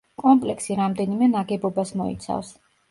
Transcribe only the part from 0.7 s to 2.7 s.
რამდენიმე ნაგებობას მოიცავს.